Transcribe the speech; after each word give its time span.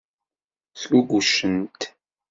Sgugucent. 0.79 1.81